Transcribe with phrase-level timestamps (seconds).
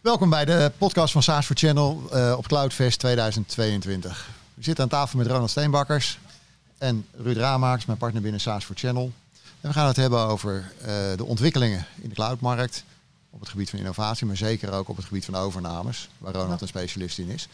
[0.00, 4.28] Welkom bij de podcast van SaaS for Channel uh, op Cloudfest 2022.
[4.54, 6.18] We zitten aan tafel met Ronald Steenbakkers
[6.78, 9.12] en Ruud Ramaaks, mijn partner binnen SaaS for Channel.
[9.60, 10.86] En we gaan het hebben over uh,
[11.16, 12.84] de ontwikkelingen in de cloudmarkt
[13.30, 16.60] op het gebied van innovatie, maar zeker ook op het gebied van overnames, waar Ronald
[16.60, 17.48] een specialist in is.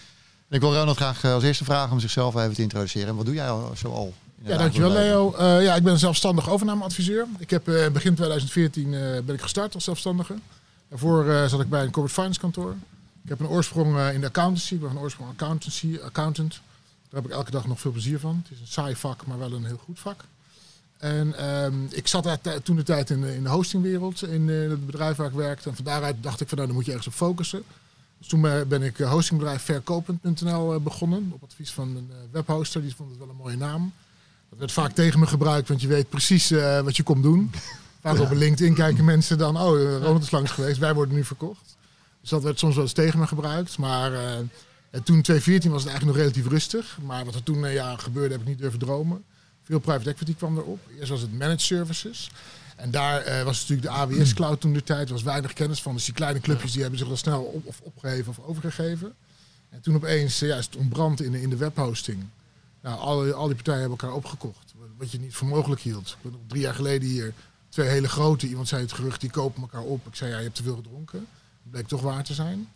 [0.48, 3.16] En ik wil Ronald graag uh, als eerste vragen om zichzelf even te introduceren.
[3.16, 4.14] Wat doe jij al, zo al?
[4.42, 5.34] Ja, dankjewel Leo.
[5.38, 7.26] Uh, ja, ik ben een zelfstandig overnameadviseur.
[7.38, 8.90] Ik heb begin 2014
[9.24, 10.34] ben ik gestart als zelfstandige.
[10.88, 12.74] Daarvoor zat ik bij een corporate finance kantoor.
[13.22, 14.74] Ik heb een oorsprong in de accountancy.
[14.74, 16.60] Ik ben van oorsprong accountancy, accountant.
[17.08, 18.40] Daar heb ik elke dag nog veel plezier van.
[18.42, 20.24] Het is een saai vak, maar wel een heel goed vak.
[20.96, 25.16] En um, ik zat daar toen de tijd in in de hostingwereld, in het bedrijf
[25.16, 25.68] waar ik werkte.
[25.68, 27.62] En van daaruit dacht ik van nou, dan moet je ergens op focussen.
[28.18, 31.30] Dus toen ben ik hostingbedrijf verkopen.nl begonnen.
[31.34, 33.92] Op advies van een webhoster, die vond het wel een mooie naam.
[34.48, 36.50] Dat werd vaak tegen me gebruikt, want je weet precies
[36.82, 37.50] wat je komt doen.
[38.06, 38.22] Vaak ja.
[38.22, 41.76] op LinkedIn kijken mensen dan, oh, Ronald is langs geweest, wij worden nu verkocht.
[42.20, 43.78] Dus dat werd soms wel eens tegen me gebruikt.
[43.78, 44.20] Maar uh,
[44.90, 46.98] toen 2014 was het eigenlijk nog relatief rustig.
[47.02, 49.24] Maar wat er toen uh, ja, gebeurde, heb ik niet durven dromen.
[49.62, 50.78] Veel private equity kwam erop.
[50.98, 52.30] Eerst was het managed services.
[52.76, 55.06] En daar was natuurlijk de AWS cloud toen de tijd.
[55.06, 55.94] Er was weinig kennis van.
[55.94, 59.14] Dus die kleine clubjes die hebben zich wel snel op, of opgegeven of overgegeven.
[59.70, 62.24] En toen opeens ja, is het ontbrand in de, in de webhosting.
[62.82, 64.74] Nou, al, al die partijen hebben elkaar opgekocht.
[64.96, 66.16] Wat je niet voor mogelijk hield.
[66.22, 67.34] Ik ben drie jaar geleden hier.
[67.76, 68.48] Twee hele grote.
[68.48, 70.06] Iemand zei het gerucht, die kopen elkaar op.
[70.06, 71.18] Ik zei, ja, je hebt te veel gedronken.
[71.18, 72.68] Dat bleek toch waar te zijn.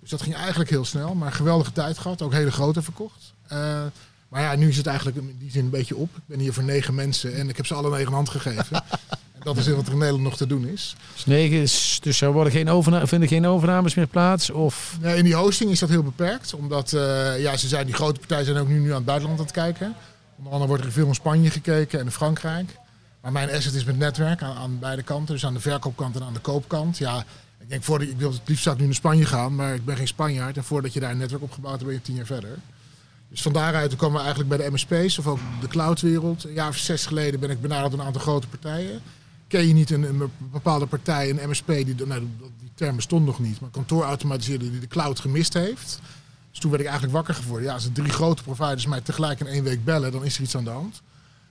[0.00, 1.14] Dus dat ging eigenlijk heel snel.
[1.14, 2.22] Maar geweldige tijd gehad.
[2.22, 3.32] Ook hele grote verkocht.
[3.52, 3.82] Uh,
[4.28, 6.16] maar ja, nu is het eigenlijk in die zin een beetje op.
[6.16, 8.76] Ik ben hier voor negen mensen en ik heb ze alle negen hand gegeven.
[9.34, 10.96] en dat is wat er in Nederland nog te doen is.
[11.14, 14.50] Dus negen is, dus er worden geen vinden geen overnames meer plaats?
[14.50, 14.96] Of?
[15.00, 16.54] Nee, in die hosting is dat heel beperkt.
[16.54, 19.38] Omdat uh, ja, ze zijn, die grote partijen zijn ook nu, nu aan het buitenland
[19.40, 19.94] aan het kijken.
[20.36, 22.78] Onder andere wordt er veel in Spanje gekeken en in Frankrijk.
[23.20, 25.34] Maar mijn asset is met netwerk aan, aan beide kanten.
[25.34, 26.98] Dus aan de verkoopkant en aan de koopkant.
[26.98, 27.24] Ja,
[27.58, 29.96] ik denk, voor de, ik wil het liefst nu naar Spanje gaan, maar ik ben
[29.96, 30.56] geen Spanjaard.
[30.56, 32.58] En voordat je daar een netwerk opgebouwd hebt, ben je tien jaar verder.
[33.28, 36.44] Dus van daaruit kwamen we eigenlijk bij de MSP's of ook de cloudwereld.
[36.44, 39.00] Een jaar of zes geleden ben ik benaderd door een aantal grote partijen.
[39.46, 42.28] Ken je niet een, een bepaalde partij, een MSP, die, nou,
[42.58, 46.00] die term bestond nog niet, maar kantoorautomatiseerder die de cloud gemist heeft.
[46.50, 47.66] Dus toen werd ik eigenlijk wakker geworden.
[47.66, 50.42] Ja, als er drie grote providers mij tegelijk in één week bellen, dan is er
[50.42, 51.02] iets aan de hand.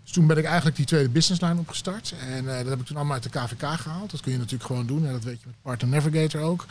[0.09, 2.14] Dus toen ben ik eigenlijk die tweede businesslijn opgestart.
[2.30, 4.12] En uh, dat heb ik toen allemaal uit de KVK gehaald.
[4.12, 5.06] Dat kun je natuurlijk gewoon doen.
[5.06, 6.66] En dat weet je met Partner Navigator ook.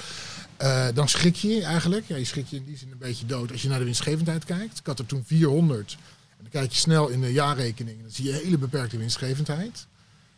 [0.62, 2.06] Uh, dan schrik je eigenlijk.
[2.06, 4.44] Ja, je schrik je in die zin een beetje dood als je naar de winstgevendheid
[4.44, 4.78] kijkt.
[4.78, 5.92] Ik had er toen 400.
[5.92, 5.98] En
[6.38, 7.96] dan kijk je snel in de jaarrekening.
[7.96, 9.86] En dan zie je hele beperkte winstgevendheid.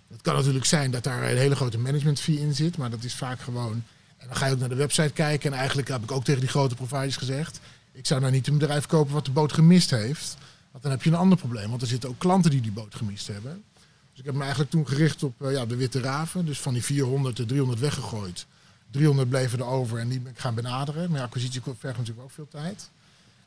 [0.09, 2.77] Het kan natuurlijk zijn dat daar een hele grote management fee in zit.
[2.77, 3.83] Maar dat is vaak gewoon...
[4.17, 5.53] En dan ga je ook naar de website kijken.
[5.53, 7.61] En eigenlijk heb ik ook tegen die grote providers gezegd...
[7.93, 10.37] Ik zou nou niet een bedrijf kopen wat de boot gemist heeft.
[10.71, 11.69] Want dan heb je een ander probleem.
[11.69, 13.65] Want er zitten ook klanten die die boot gemist hebben.
[14.11, 16.47] Dus ik heb me eigenlijk toen gericht op uh, ja, de witte raven.
[16.47, 18.47] Dus van die 400 de 300 weggegooid.
[18.91, 21.11] 300 bleven er over en die ik gaan benaderen.
[21.11, 22.91] Maar acquisitie vergt natuurlijk ook veel tijd.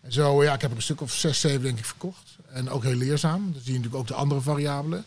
[0.01, 2.37] En zo, ja, ik heb er een stuk of 6, 7 denk ik verkocht.
[2.49, 3.51] En ook heel leerzaam.
[3.51, 5.05] Dan zie je natuurlijk ook de andere variabelen.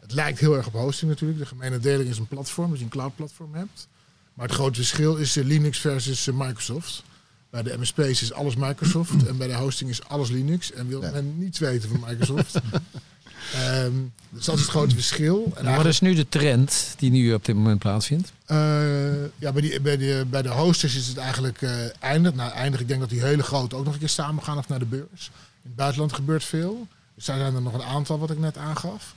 [0.00, 1.38] Het lijkt heel erg op hosting natuurlijk.
[1.38, 3.88] De gemene deling is een platform, als je een cloud platform hebt.
[4.34, 7.02] Maar het grote verschil is Linux versus Microsoft.
[7.50, 10.72] Bij de MSP's is alles Microsoft en bij de hosting is alles Linux.
[10.72, 12.54] En wil men niets weten van Microsoft.
[12.54, 15.52] um, dus dat is het grote verschil.
[15.54, 18.32] En wat is nu de trend die nu op dit moment plaatsvindt?
[18.50, 18.58] Uh,
[19.38, 21.70] ja, bij, die, bij, die, bij de hosters is het eigenlijk uh,
[22.00, 22.34] eindig.
[22.34, 22.80] Nou, eindig.
[22.80, 24.84] Ik denk dat die hele grote ook nog een keer samen gaan of naar de
[24.84, 25.30] beurs.
[25.62, 26.86] In het buitenland gebeurt veel.
[27.14, 29.14] Dus daar zijn er nog een aantal wat ik net aangaf.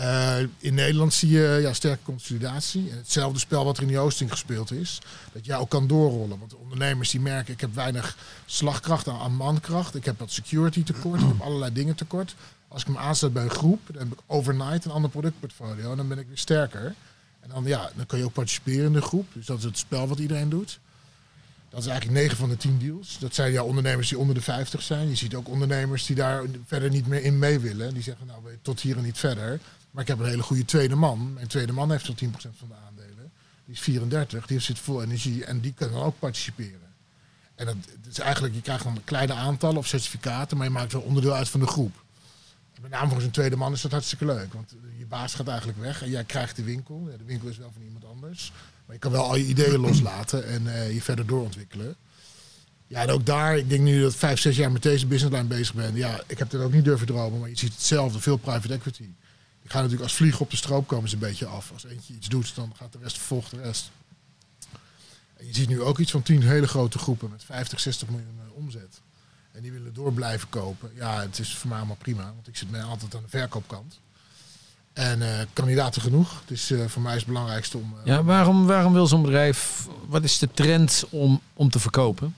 [0.00, 2.90] Uh, in Nederland zie je ja, sterke consolidatie.
[2.90, 5.00] En hetzelfde spel wat er in die hosting gespeeld is.
[5.32, 6.38] Dat jij ook kan doorrollen.
[6.38, 8.16] Want de ondernemers die merken, ik heb weinig
[8.46, 9.94] slagkracht aan, mankracht.
[9.94, 11.20] Ik heb wat security tekort.
[11.20, 12.34] Ik heb allerlei dingen tekort.
[12.68, 15.90] Als ik me aansluit bij een groep, dan heb ik overnight een ander productportfolio.
[15.90, 16.94] En dan ben ik weer sterker.
[17.40, 19.26] En dan, ja, dan kun je ook participeren in de groep.
[19.32, 20.78] Dus dat is het spel wat iedereen doet.
[21.70, 23.18] Dat is eigenlijk 9 van de 10 deals.
[23.18, 25.08] Dat zijn ja ondernemers die onder de 50 zijn.
[25.08, 27.94] Je ziet ook ondernemers die daar verder niet meer in mee willen.
[27.94, 29.60] Die zeggen, nou, tot hier en niet verder.
[29.98, 31.32] Maar ik heb een hele goede tweede man.
[31.32, 33.30] Mijn tweede man heeft zo'n 10% van de aandelen.
[33.64, 36.94] Die is 34, die zit vol energie en die kan dan ook participeren.
[37.54, 37.76] En dat,
[38.10, 41.34] is eigenlijk, je krijgt dan een kleine aantal of certificaten, maar je maakt wel onderdeel
[41.34, 42.04] uit van de groep.
[42.80, 44.52] Met name voor zo'n tweede man is dat hartstikke leuk.
[44.52, 47.08] Want je baas gaat eigenlijk weg en jij krijgt de winkel.
[47.10, 48.52] Ja, de winkel is wel van iemand anders.
[48.86, 51.96] Maar je kan wel al je ideeën loslaten en uh, je verder doorontwikkelen.
[52.86, 55.48] Ja, en ook daar, ik denk nu dat ik vijf, zes jaar met deze businessline
[55.48, 55.94] bezig ben.
[55.94, 59.08] Ja, ik heb dat ook niet durven dromen, maar je ziet hetzelfde, veel private equity.
[59.68, 61.72] Ik ga natuurlijk als vlieg op de stroop komen ze een beetje af.
[61.72, 63.90] Als eentje iets doet, dan gaat de rest vervolgt de rest.
[65.38, 68.52] Je ziet nu ook iets van tien hele grote groepen met 50, 60 miljoen uh,
[68.56, 69.00] omzet.
[69.52, 70.90] En die willen door blijven kopen.
[70.94, 74.00] Ja, het is voor mij allemaal prima, want ik zit mij altijd aan de verkoopkant.
[74.92, 76.42] En eh, kandidaten genoeg.
[76.46, 77.94] Dus eh, voor mij is het belangrijkste om...
[77.98, 82.34] eh, Ja, waarom, waarom wil zo'n bedrijf, wat is de trend om, om te verkopen?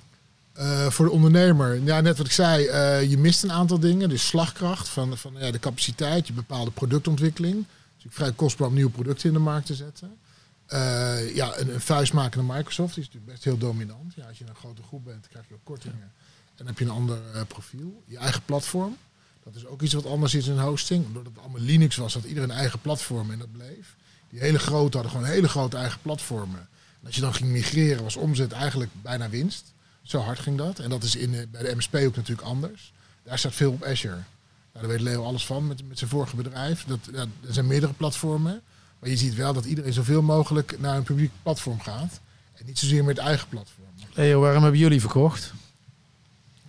[0.53, 4.09] Eh, voor de ondernemer, ja, net wat ik zei, eh, je mist een aantal dingen.
[4.09, 7.55] Dus slagkracht van, van ja, de capaciteit, je bepaalde productontwikkeling.
[7.55, 10.19] Het is natuurlijk vrij kostbaar om nieuwe producten in de markt te zetten.
[10.67, 14.15] Eh, ja, een, een vuistmakende Microsoft die is natuurlijk best heel dominant.
[14.15, 16.13] Ja, als je in een grote groep bent, krijg je ook kortingen.
[16.45, 18.03] En dan heb je een ander profiel.
[18.07, 18.97] Je eigen platform,
[19.45, 21.07] dat is ook iets wat anders is in hosting.
[21.07, 23.97] Omdat het allemaal Linux was, had iedereen een eigen platform en dat bleef.
[24.31, 26.69] Die hele grote hadden gewoon hele grote eigen platformen.
[27.01, 29.73] En als je dan ging migreren, was omzet eigenlijk bijna winst.
[30.11, 30.79] Zo hard ging dat.
[30.79, 32.93] En dat is in, eh, bij de MSP ook natuurlijk anders.
[33.23, 34.15] Daar staat veel op Azure.
[34.15, 34.25] Nou,
[34.73, 36.85] daar weet Leo alles van met, met zijn vorige bedrijf.
[36.85, 38.61] Dat, ja, er zijn meerdere platformen.
[38.99, 42.21] Maar je ziet wel dat iedereen zoveel mogelijk naar een publiek platform gaat.
[42.55, 43.87] En niet zozeer met eigen platform.
[44.15, 45.53] Leo, waarom hebben jullie verkocht?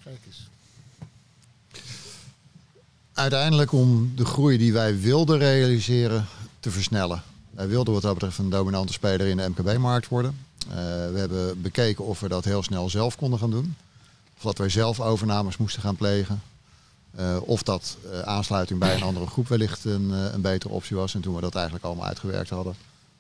[0.04, 0.48] Kijk eens.
[3.14, 6.26] Uiteindelijk om de groei die wij wilden realiseren
[6.60, 7.24] te versnellen.
[7.50, 10.50] Wij wilden wat dat betreft een dominante speler in de MKB-markt worden.
[10.70, 10.76] Eh,
[11.12, 13.76] we hebben bekeken of we dat heel snel zelf konden gaan doen.
[14.38, 16.42] Of dat wij zelf overnames moesten gaan plegen.
[17.16, 21.16] Eh, of dat eh, aansluiting bij een andere groep wellicht een, een betere optie was.
[21.16, 22.76] En toen we dat eigenlijk allemaal uitgewerkt hadden,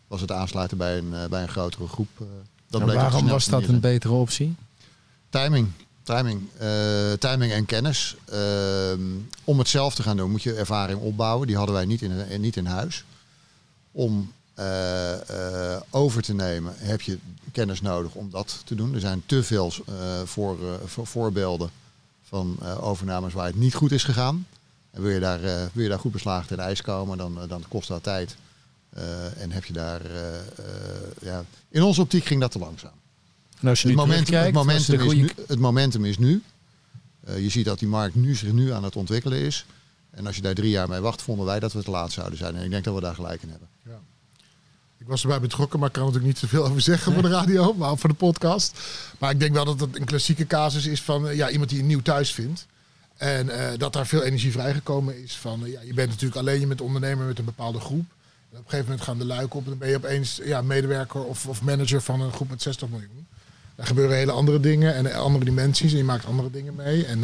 [0.07, 2.09] was het aansluiten bij een, bij een grotere groep.
[2.69, 4.55] dat bleek waarom was dat een betere optie?
[5.29, 5.71] Timing.
[6.03, 6.41] Timing.
[7.19, 8.15] Timing en kennis.
[9.43, 11.47] Om het zelf te gaan doen moet je ervaring opbouwen.
[11.47, 13.03] Die hadden wij niet in, niet in huis.
[13.91, 14.31] Om
[14.65, 17.17] eh, eh, over te nemen heb je
[17.51, 18.93] kennis nodig om dat te doen.
[18.93, 19.93] Er zijn te veel eh,
[20.25, 21.69] voor, eh, voor- voorbeelden
[22.27, 24.47] van eh, overnames waar het niet goed is gegaan.
[24.91, 27.63] En wil je daar, eh, wil je daar goed beslagen ten ijs komen, dan, dan
[27.67, 28.35] kost dat tijd.
[28.89, 30.01] Eh, en heb je daar...
[30.05, 30.43] eh, eh,
[31.21, 31.43] ja.
[31.69, 32.91] In onze optiek ging dat te langzaam.
[33.61, 34.33] En als je Het nu momentum,
[34.95, 35.07] het, is
[35.37, 36.43] nu, het momentum is nu.
[37.23, 39.65] Eh, je ziet dat die markt nu zich nu aan het ontwikkelen is.
[40.11, 42.37] En als je daar drie jaar mee wacht, vonden wij dat we te laat zouden
[42.37, 42.55] zijn.
[42.55, 43.67] En ik denk dat we daar gelijk in hebben.
[45.01, 47.29] Ik was erbij betrokken, maar ik kan er natuurlijk niet zoveel over zeggen voor de
[47.29, 48.79] radio, maar voor de podcast.
[49.17, 51.79] Maar ik denk wel dat het een klassieke casus is van eh, ja, iemand die
[51.79, 52.65] een nieuw thuis vindt.
[53.17, 56.59] En eh, dat daar veel energie vrijgekomen is van, eh, ja, je bent natuurlijk alleen
[56.59, 58.05] je bent ondernemer met een bepaalde groep.
[58.51, 60.61] En op een gegeven moment gaan de luiken op en dan ben je opeens ja,
[60.61, 63.27] medewerker of, of manager van een groep met 60 miljoen.
[63.75, 67.05] Daar gebeuren hele andere dingen en andere dimensies en je maakt andere dingen mee.
[67.05, 67.21] En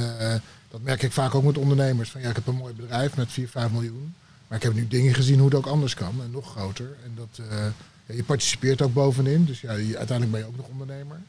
[0.71, 2.09] dat merk ik vaak ook met ondernemers.
[2.09, 4.13] Van ja, ik heb een mooi bedrijf met 4, 5 miljoen.
[4.47, 6.95] Maar ik heb nu dingen gezien hoe het ook anders kan en nog groter.
[7.03, 7.57] En dat, eh,
[8.05, 9.45] ja, je participeert ook bovenin.
[9.45, 11.19] Dus ja, je- uiteindelijk ben je ook nog ondernemer.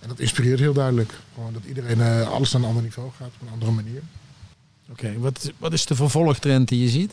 [0.00, 1.12] En dat inspireert heel duidelijk.
[1.34, 4.02] Gewoon dat iedereen eh, alles naar een ander niveau gaat op een andere manier.
[4.90, 7.12] Oké, wat, wat is de vervolgtrend die je ziet?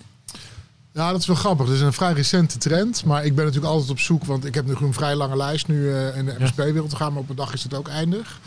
[0.92, 1.65] Ja, dat is wel grappig.
[1.65, 3.06] Dat is een vrij recente trend.
[3.06, 4.24] Maar ik ben natuurlijk altijd op zoek.
[4.25, 7.13] Want ik heb nu een vrij lange lijst nu eh, in de MSP-wereld te gaan.
[7.13, 8.39] Maar op een dag is het ook eindig.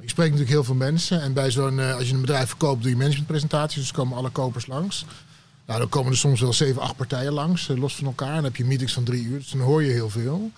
[0.00, 1.20] Ik spreek natuurlijk heel veel mensen.
[1.22, 3.80] En bij zo'n, als je een bedrijf verkoopt, doe je managementpresentaties.
[3.80, 5.04] Dus komen alle kopers langs.
[5.66, 8.28] Nou, dan komen er soms wel zeven, acht partijen langs, eh, los van elkaar.
[8.28, 9.38] En dan heb je meetings van drie uur.
[9.38, 10.50] Dus dan hoor je heel veel.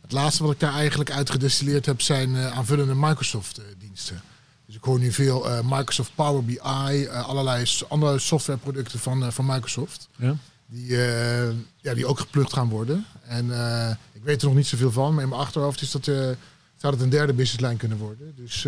[0.00, 4.22] Het laatste wat ik daar eigenlijk uit gedestilleerd heb, zijn eh, aanvullende Microsoft-diensten.
[4.66, 10.08] Dus ik hoor nu veel eh, Microsoft Power BI, allerlei andere softwareproducten van, van Microsoft.
[10.16, 10.36] Ja.
[10.66, 10.96] Die,
[11.80, 13.06] ja, die ook geplukt gaan worden.
[13.22, 13.46] En
[14.12, 16.36] ik weet er nog niet zoveel van, maar in mijn achterhoofd is dat, zou
[16.80, 18.34] dat een derde businesslijn kunnen worden.
[18.36, 18.66] Dus,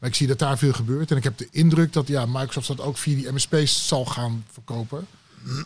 [0.00, 1.10] maar ik zie dat daar veel gebeurt.
[1.10, 4.44] En ik heb de indruk dat ja, Microsoft dat ook via die MSP's zal gaan
[4.52, 5.06] verkopen.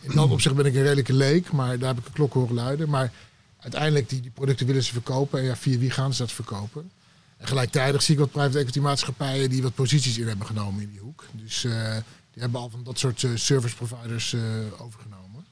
[0.01, 2.55] In dat opzicht ben ik een redelijke leek, maar daar heb ik een klok horen
[2.55, 2.89] luiden.
[2.89, 3.11] Maar
[3.59, 5.39] uiteindelijk, die, die producten willen ze verkopen.
[5.39, 6.91] En ja, via wie gaan ze dat verkopen?
[7.37, 10.89] En gelijktijdig zie ik wat private equity maatschappijen die wat posities in hebben genomen in
[10.89, 11.25] die hoek.
[11.31, 11.93] Dus eh,
[12.33, 14.41] die hebben al van dat soort eh, service providers eh,
[14.77, 15.45] overgenomen.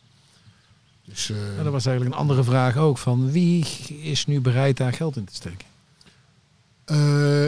[1.05, 2.98] Dus, Ja, dat was eigenlijk een andere vraag ook.
[2.98, 5.72] Van wie is nu bereid daar geld in te steken?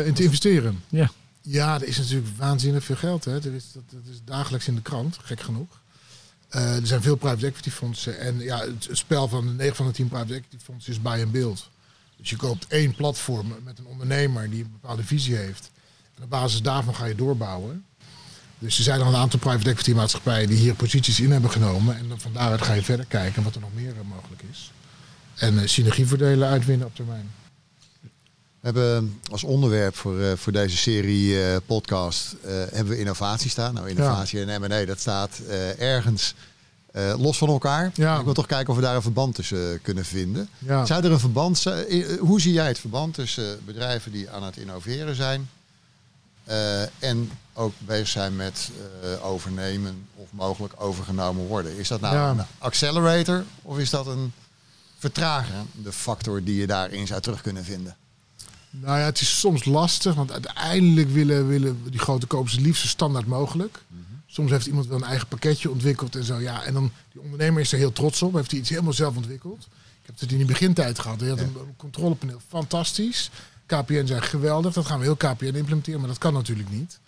[0.05, 0.83] in te investeren.
[0.89, 1.11] Ja.
[1.47, 3.25] Ja, er is natuurlijk waanzinnig veel geld.
[3.25, 3.35] Hè.
[3.35, 5.81] Er is, dat, dat is dagelijks in de krant, gek genoeg.
[6.49, 8.19] Eh, er zijn veel private equity fondsen.
[8.19, 11.21] En ja, het, spel van de 9 van de 10 private equity fondsen is buy
[11.21, 11.69] and build.
[12.17, 15.71] Dus je koopt één platform met een ondernemer die een bepaalde visie heeft.
[16.15, 17.85] En op basis daarvan ga je doorbouwen.
[18.59, 21.97] Dus er zijn al een aantal private equity maatschappijen die hier posities in hebben genomen.
[21.97, 24.71] En van daaruit ga je verder kijken wat er nog meer eh, mogelijk is.
[25.35, 27.31] En eh, synergievoordelen uitwinnen op termijn.
[28.65, 33.49] We hebben als onderwerp voor, eh, voor deze serie eh, podcast eh, hebben we innovatie
[33.49, 33.73] staan.
[33.73, 35.39] Nou, innovatie en M&A, dat staat
[35.77, 36.33] ergens
[37.17, 37.91] los van elkaar.
[37.93, 38.17] Ja.
[38.17, 40.49] Ik wil toch kijken of we daar een verband tussen kunnen vinden.
[40.57, 40.85] Ja.
[40.85, 42.05] Zou er een verband zijn?
[42.19, 45.49] Hoe zie jij het verband tussen bedrijven die aan het innoveren zijn
[46.99, 48.71] en ook bezig zijn met
[49.21, 51.77] overnemen of mogelijk overgenomen worden?
[51.77, 52.29] Is dat nou Ja.
[52.29, 54.33] een accelerator of is dat een
[54.97, 57.95] vertragende factor die je daarin zou terug kunnen vinden?
[58.81, 62.81] Nou ja, het is soms lastig, want uiteindelijk willen, willen die grote kopers het liefst
[62.81, 63.83] zo standaard mogelijk.
[64.27, 66.39] Soms heeft iemand wel een eigen pakketje ontwikkeld en zo.
[66.39, 68.33] Ja, en dan die ondernemer is er heel trots op.
[68.33, 69.67] Heeft hij iets helemaal zelf ontwikkeld.
[70.01, 71.19] Ik heb het in de begintijd gehad.
[71.19, 73.29] Je had een, een controlepaneel, fantastisch.
[73.65, 74.73] KPN zijn geweldig.
[74.73, 76.99] Dat gaan we heel KPN implementeren, maar dat kan natuurlijk niet.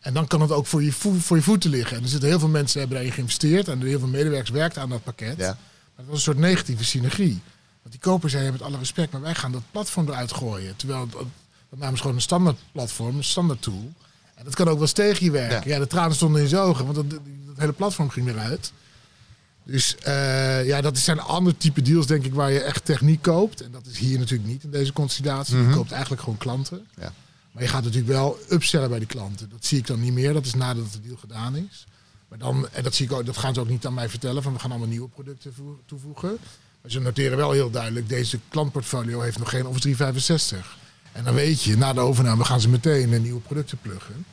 [0.00, 1.96] En dan kan het ook voor je, vo- voor je voeten liggen.
[1.96, 3.68] En er zitten heel veel mensen hebben daarin geïnvesteerd.
[3.68, 5.36] En heel veel medewerkers werken aan dat pakket.
[5.36, 5.46] Ja.
[5.46, 5.56] Maar
[5.96, 7.40] dat was een soort negatieve synergie.
[7.84, 10.76] Want die koper zei, met alle respect, maar wij gaan dat platform eruit gooien.
[10.76, 11.24] Terwijl dat,
[11.70, 13.92] dat namens gewoon een standaard platform, een standaard tool.
[14.34, 15.70] En dat kan ook wel eens tegen je werken.
[15.70, 17.20] Ja, de tranen stonden in zijn ogen, want dat, dat
[17.56, 18.72] hele platform ging eruit.
[19.64, 23.60] Dus eh, ja, dat zijn andere type deals, denk ik, waar je echt techniek koopt.
[23.60, 25.56] En dat is hier natuurlijk niet in deze constellatie.
[25.56, 26.86] Je koopt eigenlijk gewoon klanten.
[27.00, 27.12] Ja.
[27.52, 29.50] Maar je gaat natuurlijk wel upsellen bij die klanten.
[29.50, 30.32] Dat zie ik dan niet meer.
[30.32, 31.86] Dat is nadat de deal gedaan is.
[32.34, 34.42] Maar dan, en dat, zie ik ook, dat gaan ze ook niet aan mij vertellen,
[34.42, 36.38] van we gaan allemaal nieuwe producten voe- toevoegen.
[36.82, 40.76] Maar ze noteren wel heel duidelijk, deze klantportfolio heeft nog geen Office 365.
[41.12, 44.26] En dan weet je, na de overname gaan ze meteen een nieuwe producten pluggen.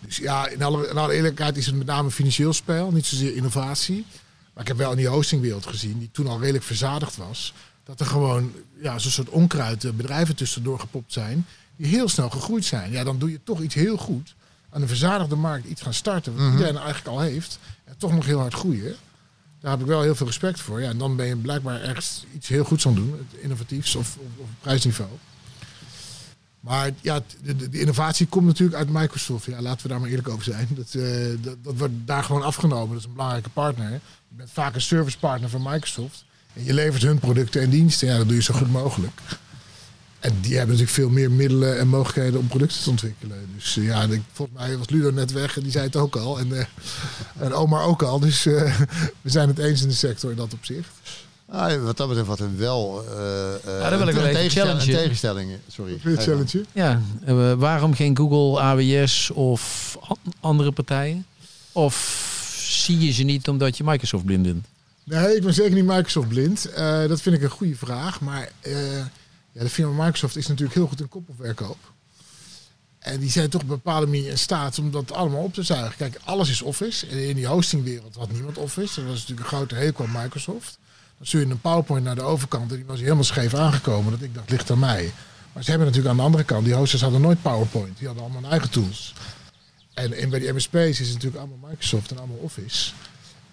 [0.00, 4.06] Dus ja, in alle, eerlijkheid is het met name financieel spel, niet zozeer innovatie.
[4.52, 7.54] Maar ik heb wel in die hostingwereld gezien, die toen al redelijk verzadigd was,
[7.84, 12.30] dat er gewoon ja, zo'n soort onkruid eh, bedrijven tussendoor gepopt zijn, die heel snel
[12.30, 12.90] gegroeid zijn.
[12.90, 14.34] Ja, dan doe je toch iets heel goed
[14.70, 18.26] aan een verzadigde markt iets gaan starten, wat iedereen eigenlijk al heeft, en toch nog
[18.26, 18.96] heel hard groeien.
[19.60, 20.80] Daar heb ik wel heel veel respect voor.
[20.80, 24.16] Ja, en dan ben je blijkbaar ergens iets heel goeds aan het doen, innovatiefs of,
[24.16, 25.10] of, of prijsniveau.
[26.60, 29.44] Maar ja, de, de, de innovatie komt natuurlijk uit Microsoft.
[29.44, 30.68] Ja, laten we daar maar eerlijk over zijn.
[30.70, 32.88] Dat, eh, dat, dat wordt daar gewoon afgenomen.
[32.88, 33.90] Dat is een belangrijke partner.
[33.92, 36.24] Je bent vaak een servicepartner van Microsoft.
[36.52, 38.08] En je levert hun producten en diensten.
[38.08, 39.20] Ja, dat doe je zo goed mogelijk.
[40.20, 43.36] En die hebben natuurlijk veel meer middelen en mogelijkheden om producten te ontwikkelen.
[43.56, 46.16] Dus eh, ja, ik, volgens mij was Ludo net weg en die zei het ook
[46.16, 46.38] al.
[46.38, 46.64] En, eh,
[47.38, 48.20] en Omar ook al.
[48.20, 48.78] Dus eh,
[49.22, 50.88] we zijn het eens in de sector in dat opzicht.
[51.50, 53.04] Ah, wat dat betreft wat er wel...
[53.08, 55.50] eh eh, Ja, dan wil ik wel een even een tegenstelling.
[55.72, 55.98] Sorry.
[56.04, 56.64] Een challenge.
[56.72, 61.26] Ja, eh, waarom geen Google, AWS of an- andere partijen?
[61.72, 62.24] Of
[62.68, 64.66] zie je ze niet omdat je Microsoft blind bent?
[65.04, 66.64] Nee, ik ben zeker niet Microsoft blind.
[66.64, 68.20] Eh, dat vind ik een goede vraag.
[68.20, 68.72] Maar eh,
[69.64, 71.78] de firma Microsoft is natuurlijk heel goed in koppelverkoop.
[72.98, 75.62] En die zijn toch op een bepaalde manier in staat om dat allemaal op te
[75.62, 75.96] zuigen.
[75.96, 77.06] Kijk, alles is Office.
[77.06, 78.94] En in die hostingwereld had niemand Office.
[78.94, 80.78] Dat was natuurlijk een grote hekel aan Microsoft.
[81.18, 84.12] Dan stuur je een PowerPoint naar de overkant en die was helemaal scheef aangekomen.
[84.12, 85.12] Dat ik dacht, ligt aan mij.
[85.52, 87.98] Maar ze hebben natuurlijk aan de andere kant, die hosters hadden nooit PowerPoint.
[87.98, 89.14] Die hadden allemaal hun eigen tools.
[89.94, 92.92] En, en bij die MSP's is het natuurlijk allemaal Microsoft en allemaal Office.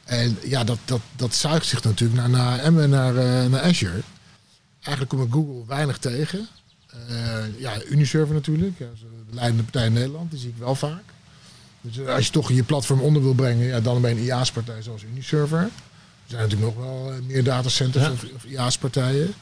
[0.03, 4.01] En ja, dat, dat, dat zuigt zich natuurlijk naar, naar, naar, eh, naar Azure.
[4.85, 6.47] Eigenlijk kom ik Google weinig tegen.
[7.07, 8.77] Eh, ja, Uniserver natuurlijk.
[8.79, 8.85] Ja,
[9.29, 11.03] de leidende partij in Nederland, die zie ik wel vaak.
[11.81, 14.23] Dus eh, als je toch je platform onder wil brengen, ja, dan ben je een
[14.25, 15.59] IaaS-partij zoals Uniserver.
[15.59, 15.69] Er
[16.31, 18.11] zijn natuurlijk nog wel eh, meer datacenters Ja.
[18.11, 19.33] of, of IaaS-partijen.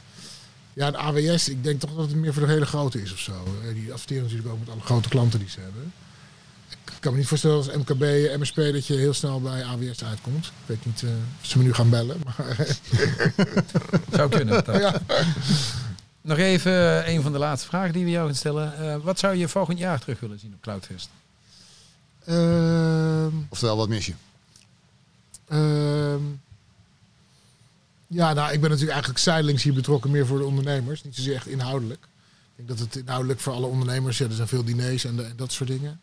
[0.74, 3.20] Ja, de AWS, ik denk toch dat het meer voor de hele grote is of
[3.20, 3.34] zo.
[3.74, 5.94] Die adverteren natuurlijk ook met alle grote klanten die ze hebben.
[7.04, 8.02] Ik kan me niet voorstellen als MKB,
[8.40, 10.46] MSP dat je heel snel bij AWS uitkomt.
[10.46, 11.10] Ik weet niet eh,
[11.42, 12.18] of ze me nu gaan bellen.
[12.26, 12.78] Maar
[14.12, 14.80] Zou kunnen.
[14.80, 15.02] ja.
[16.22, 16.72] Nog even
[17.06, 18.78] eh, een van de laatste vragen die we jou gaan stellen.
[18.78, 21.10] Eh, wat zou je volgend jaar terug willen zien op Cloudfest?
[22.26, 24.14] Ehm, Oftewel, wat mis je?
[25.48, 26.22] Ehm,
[28.08, 31.04] ja, nou, ik ben natuurlijk eigenlijk zijdelings hier betrokken meer voor de ondernemers.
[31.04, 32.04] Niet zozeer echt inhoudelijk.
[32.56, 35.24] Ik denk dat het inhoudelijk voor alle ondernemers, ja, er zijn veel diners en, de-
[35.24, 36.00] en dat soort dingen.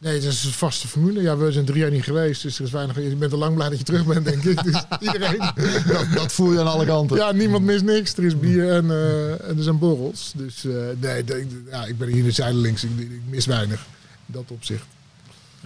[0.00, 1.22] Nee, het is een vaste formule.
[1.22, 2.96] Ja, we zijn drie jaar niet geweest, dus er is weinig.
[2.96, 4.62] Je bent al lang blij dat je terug bent, denk ik.
[4.62, 5.38] Dus iedereen.
[5.86, 7.16] Dat, dat voel je aan alle kanten.
[7.16, 8.16] Ja, niemand mist niks.
[8.16, 10.32] Er is bier en, eh, en er zijn borrels.
[10.36, 12.84] Dus eh, nee, de- ja, ik ben hier de zijdelings.
[12.84, 13.86] Ik, ik mis weinig
[14.26, 14.84] in dat opzicht.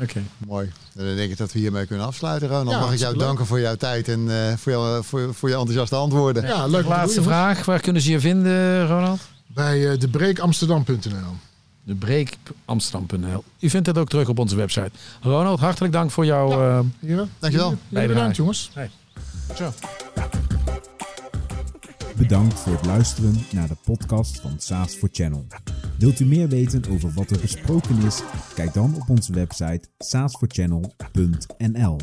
[0.01, 0.23] Oké.
[0.47, 0.73] Mooi.
[0.93, 2.71] Dan denk ik dat we hiermee kunnen afsluiten, Ronald.
[2.71, 3.23] Ja, Mag ik jou leuk.
[3.27, 6.47] danken voor jouw tijd en eh, voor, jou, voor, voor je enthousiaste antwoorden.
[6.47, 6.85] Ja, leuk.
[6.87, 7.65] Laatste vraag.
[7.65, 9.21] Waar kunnen ze je vinden, Ronald?
[9.47, 11.37] Bij debreekamsterdam.nl.
[11.85, 13.45] De Breek.amsterdam.nl.
[13.61, 14.91] U vindt het ook terug op onze website.
[15.21, 16.51] Ronald, hartelijk dank voor jouw...
[16.51, 16.79] Ja.
[16.79, 17.75] eh, Hier, Dankjewel.
[17.89, 18.71] Bedankt, jongens.
[19.57, 19.73] zo.
[22.17, 25.47] Bedankt voor het luisteren naar de podcast van SaaS for Channel.
[25.99, 28.21] Wilt u meer weten over wat er besproken is?
[28.55, 31.97] Kijk dan op onze website saasforchannel.nl.